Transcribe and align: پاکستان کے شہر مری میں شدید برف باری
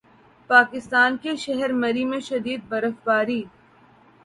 پاکستان 0.49 1.17
کے 1.23 1.35
شہر 1.43 1.73
مری 1.81 2.05
میں 2.05 2.19
شدید 2.29 2.61
برف 2.69 2.95
باری 3.05 3.41